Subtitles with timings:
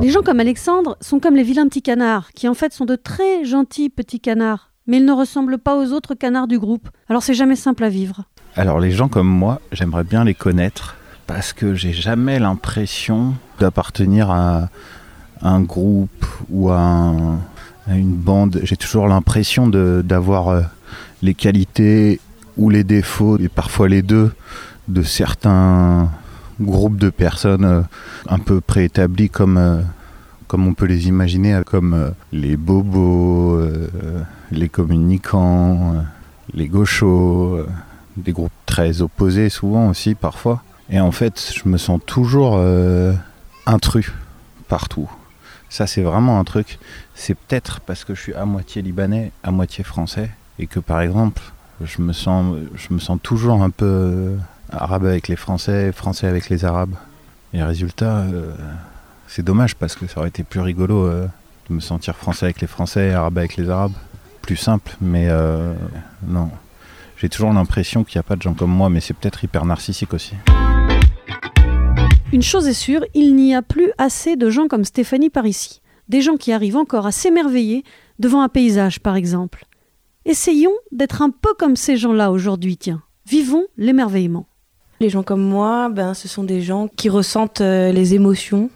[0.00, 2.96] Les gens comme Alexandre sont comme les vilains petits canards, qui en fait sont de
[2.96, 6.88] très gentils petits canards, mais ils ne ressemblent pas aux autres canards du groupe.
[7.08, 8.24] Alors c'est jamais simple à vivre.
[8.54, 10.96] Alors les gens comme moi, j'aimerais bien les connaître
[11.26, 14.68] parce que j'ai jamais l'impression d'appartenir à
[15.42, 17.38] un groupe ou à, un-
[17.88, 18.60] à une bande.
[18.62, 20.60] J'ai toujours l'impression d'avoir euh,
[21.22, 22.20] les qualités
[22.56, 24.32] ou les défauts, et parfois les deux,
[24.88, 26.08] de certains
[26.60, 27.82] groupes de personnes euh,
[28.28, 29.82] un peu préétablis comme, euh,
[30.46, 33.60] comme on peut les imaginer, comme euh, les bobos,
[34.50, 36.04] les communicants,
[36.54, 37.60] les gauchos,
[38.16, 40.62] des groupes très opposés souvent aussi parfois.
[40.88, 42.60] Et en fait, je me sens toujours
[43.66, 44.12] intrus
[44.68, 45.10] partout.
[45.68, 46.78] Ça, c'est vraiment un truc.
[47.16, 50.30] C'est peut-être parce que je suis à moitié libanais, à moitié français,
[50.60, 51.42] et que par exemple,
[51.82, 54.36] je me sens, je me sens toujours un peu
[54.72, 56.94] euh, arabe avec les Français, français avec les Arabes.
[57.52, 58.52] Et résultat, euh,
[59.28, 61.26] c'est dommage parce que ça aurait été plus rigolo euh,
[61.68, 63.94] de me sentir français avec les Français, arabe avec les Arabes.
[64.42, 65.72] Plus simple, mais euh,
[66.26, 66.50] non.
[67.16, 69.64] J'ai toujours l'impression qu'il n'y a pas de gens comme moi, mais c'est peut-être hyper
[69.64, 70.34] narcissique aussi.
[72.32, 75.80] Une chose est sûre, il n'y a plus assez de gens comme Stéphanie par ici.
[76.08, 77.84] Des gens qui arrivent encore à s'émerveiller
[78.18, 79.64] devant un paysage, par exemple.
[80.24, 83.02] Essayons d'être un peu comme ces gens-là aujourd'hui, tiens.
[83.26, 84.46] Vivons l'émerveillement.
[85.00, 88.70] Les gens comme moi, ben, ce sont des gens qui ressentent euh, les émotions,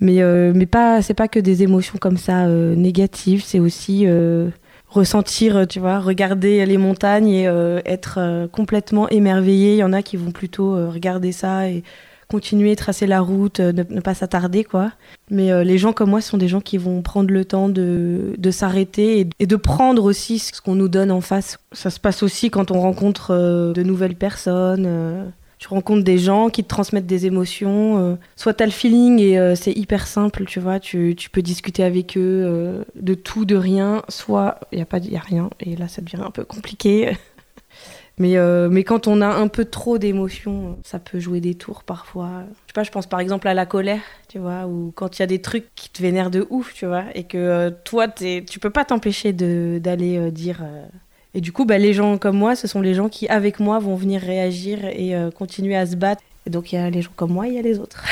[0.00, 4.06] mais, euh, mais pas, c'est pas que des émotions comme ça euh, négatives, c'est aussi
[4.06, 4.48] euh,
[4.88, 9.74] ressentir, tu vois, regarder les montagnes et euh, être euh, complètement émerveillé.
[9.74, 11.84] Il y en a qui vont plutôt regarder ça et
[12.30, 14.92] continuer, tracer la route, ne, pas s'attarder, quoi.
[15.30, 18.34] Mais euh, les gens comme moi sont des gens qui vont prendre le temps de,
[18.38, 21.58] de s'arrêter et, de prendre aussi ce qu'on nous donne en face.
[21.72, 25.32] Ça se passe aussi quand on rencontre euh, de nouvelles personnes.
[25.60, 27.98] Tu rencontres des gens qui te transmettent des émotions.
[27.98, 31.42] euh, soit tu as le feeling et euh, c'est hyper simple, tu vois, tu, peux
[31.42, 34.02] discuter avec eux euh, de tout, de rien.
[34.08, 37.14] Soit il n'y a, pas- a rien et là ça devient un peu compliqué.
[38.18, 38.36] mais,
[38.84, 42.44] quand on a un peu trop d'émotions, ça peut jouer des tours parfois.
[42.74, 45.42] Je pense par exemple à la colère, tu vois, ou quand il y a des
[45.42, 49.34] trucs qui te vénèrent de ouf, tu vois, et que toi, tu peux pas t'empêcher
[49.34, 50.64] d'aller dire.
[51.34, 53.78] Et du coup, bah, les gens comme moi, ce sont les gens qui, avec moi,
[53.78, 56.22] vont venir réagir et euh, continuer à se battre.
[56.46, 58.02] Et donc, il y a les gens comme moi, il y a les autres.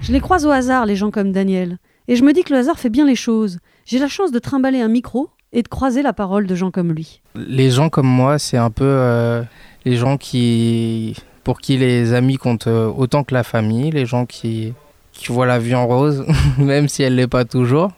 [0.00, 1.78] Je les croise au hasard, les gens comme Daniel.
[2.06, 3.58] Et je me dis que le hasard fait bien les choses.
[3.86, 6.92] J'ai la chance de trimballer un micro et de croiser la parole de gens comme
[6.92, 7.22] lui.
[7.34, 9.42] Les gens comme moi, c'est un peu euh,
[9.84, 14.26] les gens qui, pour qui les amis comptent euh, autant que la famille, les gens
[14.26, 14.74] qui,
[15.12, 16.24] qui voient la vie en rose,
[16.58, 17.90] même si elle l'est pas toujours,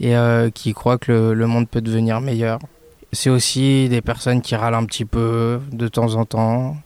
[0.00, 2.58] et euh, qui croient que le, le monde peut devenir meilleur.
[3.12, 6.76] C'est aussi des personnes qui râlent un petit peu de temps en temps,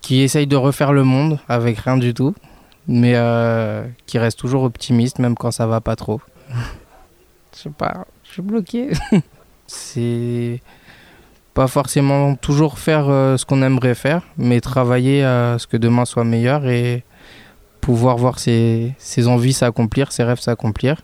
[0.00, 2.34] qui essayent de refaire le monde avec rien du tout,
[2.88, 6.20] mais euh, qui restent toujours optimistes même quand ça va pas trop.
[7.54, 8.90] Je sais pas, je suis bloqué.
[9.66, 10.60] c'est
[11.54, 16.04] pas forcément toujours faire euh, ce qu'on aimerait faire, mais travailler à ce que demain
[16.04, 17.04] soit meilleur et
[17.80, 21.00] pouvoir voir ses, ses envies s'accomplir, ses rêves s'accomplir.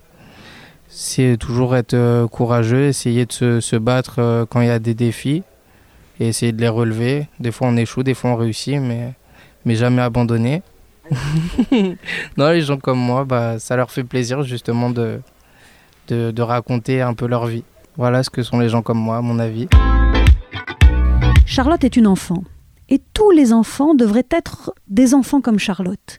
[0.92, 4.80] C'est toujours être euh, courageux, essayer de se, se battre euh, quand il y a
[4.80, 5.44] des défis
[6.18, 7.28] et essayer de les relever.
[7.38, 9.14] Des fois on échoue, des fois on réussit, mais,
[9.64, 10.62] mais jamais abandonner.
[12.36, 15.20] non, les gens comme moi, bah, ça leur fait plaisir justement de,
[16.08, 17.62] de, de raconter un peu leur vie.
[17.96, 19.68] Voilà ce que sont les gens comme moi, à mon avis.
[21.46, 22.42] Charlotte est une enfant.
[22.88, 26.18] Et tous les enfants devraient être des enfants comme Charlotte.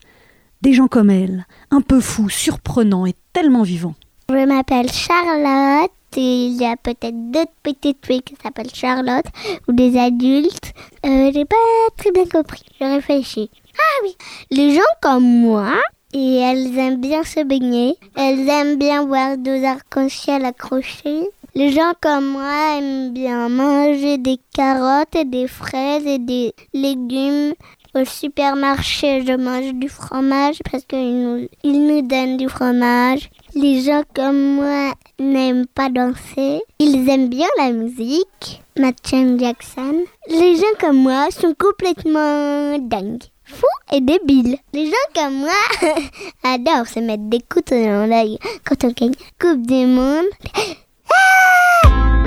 [0.61, 3.95] Des gens comme elle, un peu fous, surprenants et tellement vivants.
[4.31, 9.25] Je m'appelle Charlotte et il y a peut-être d'autres petites filles qui s'appellent Charlotte
[9.67, 10.71] ou des adultes.
[11.05, 11.55] Euh, J'ai pas
[11.97, 13.49] très bien compris, je réfléchis.
[13.75, 14.15] Ah oui,
[14.49, 15.73] les gens comme moi,
[16.13, 21.27] et elles aiment bien se baigner, elles aiment bien voir deux arcs-en-ciel accrochés.
[21.53, 27.53] Les gens comme moi aiment bien manger des carottes et des fraises et des légumes.
[27.93, 33.29] Au supermarché, je mange du fromage parce qu'ils nous, ils nous donnent du fromage.
[33.53, 36.61] Les gens comme moi n'aiment pas danser.
[36.79, 38.63] Ils aiment bien la musique.
[38.79, 40.05] Michael Jackson.
[40.29, 43.23] Les gens comme moi sont complètement dingues.
[43.43, 44.57] Fous et débiles.
[44.71, 45.51] Les gens comme moi
[46.45, 50.27] adorent se mettre des couteaux dans l'œil quand on gagne Coupe du Monde.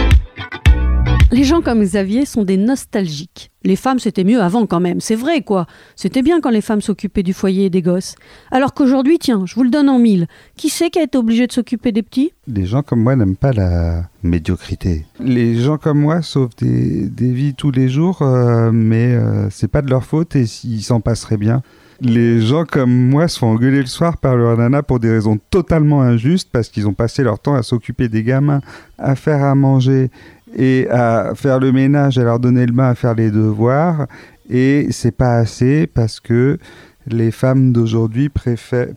[1.34, 3.50] Les gens comme Xavier sont des nostalgiques.
[3.64, 5.66] Les femmes, c'était mieux avant quand même, c'est vrai quoi.
[5.96, 8.14] C'était bien quand les femmes s'occupaient du foyer et des gosses.
[8.52, 10.28] Alors qu'aujourd'hui, tiens, je vous le donne en mille.
[10.56, 12.32] Qui c'est qui a été obligé de s'occuper des petits?
[12.46, 15.06] Les gens comme moi n'aiment pas la médiocrité.
[15.18, 19.82] Les gens comme moi sauvent des, vies tous les jours, euh, mais euh, c'est pas
[19.82, 21.62] de leur faute et s'ils s'en passeraient bien.
[22.00, 25.38] Les gens comme moi se font engueuler le soir par leur nana pour des raisons
[25.50, 28.60] totalement injustes parce qu'ils ont passé leur temps à s'occuper des gamins,
[28.98, 30.10] à faire à manger
[30.54, 34.06] et à faire le ménage, à leur donner le bain, à faire les devoirs.
[34.48, 36.58] Et c'est pas assez parce que
[37.06, 38.30] les femmes d'aujourd'hui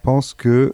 [0.03, 0.73] pensent que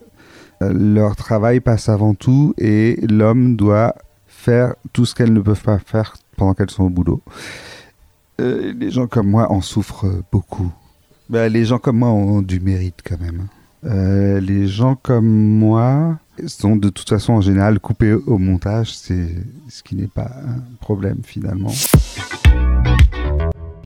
[0.62, 3.95] euh, leur travail passe avant tout et l'homme doit
[4.25, 7.21] faire tout ce qu'elles ne peuvent pas faire pendant qu'elles sont au boulot.
[8.41, 10.71] Euh, les gens comme moi en souffrent beaucoup.
[11.30, 13.47] Ben, les gens comme moi ont du mérite quand même.
[13.85, 19.30] Euh, les gens comme moi sont de toute façon en général coupés au montage, c'est
[19.69, 21.71] ce qui n'est pas un problème finalement.